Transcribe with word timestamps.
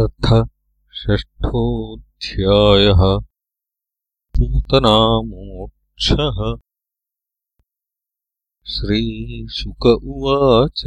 अथ 0.00 0.48
षष्ठोऽध्यायः। 0.94 3.20
पूतनामोक्षः। 4.38 6.58
श्रीशुक 8.66 9.86
उवाच। 9.86 10.84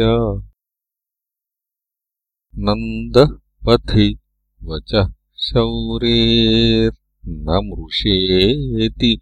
नन्दः 2.57 3.39
पथि 3.67 4.19
वचः 4.63 5.13
शौरेर्न 5.37 7.45
मृषेति 7.47 9.19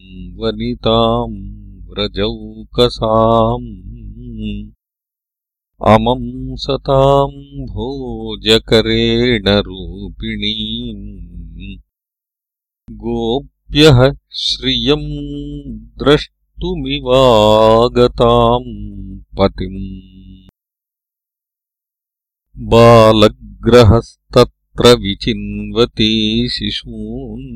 वनिताम् 0.41 1.35
व्रजौकसाम् 1.89 3.67
अमं 5.93 6.23
सताम् 6.63 7.37
भोजकरेण 7.73 9.47
रूपिणीम् 9.67 11.03
गोप्यः 13.03 13.99
श्रियम् 14.45 15.09
द्रष्टुमिवागताम् 16.03 17.11
पतिम् 19.39 19.83
बालग्रहस्तत् 22.71 24.57
विचिन्वती 25.01 26.13
शिशून् 26.49 27.47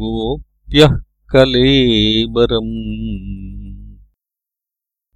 गोप्यः 0.01 0.95
कलेबरम् 1.35 2.75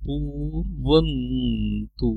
पूर्वन्तु 0.04 2.10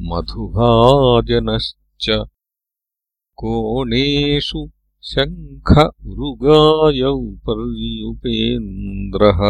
मधुभाजनश्च 0.02 2.06
कोणेषु 3.40 4.60
शङ्ख 5.02 5.70
उरुगायौ 6.06 7.16
पर्युपेन्द्रः 7.46 9.40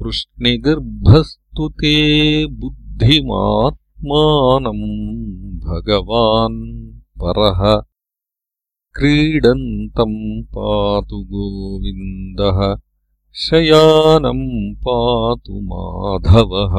पृश्निगर्भस्तु 0.00 1.64
ते 1.80 1.94
बुद्धिमात्मानम् 2.60 3.26
भगवान् 5.66 6.60
परः 7.22 7.60
क्रीडन्तम् 8.96 10.20
पातु 10.54 11.16
गोविन्दः 11.30 12.58
शयानम् 13.44 14.44
पातु 14.84 15.54
माधवः। 15.70 16.76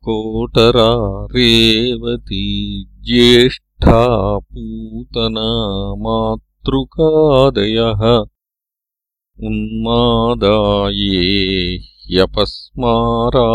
कोटरा 0.04 1.26
रेवती 1.26 2.84
ज्येष्ठा 2.84 4.38
पूतना 4.38 5.96
मातृकादयः 5.96 8.26
उन्मादाये 9.40 11.78
ह्यपस्मारा 11.78 13.46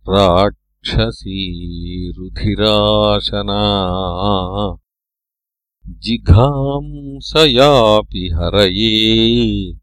राक्षसी 0.09 2.11
रुधिराशना। 2.11 3.61
जिघांसयापि 5.87 8.31
हरये 8.35 9.73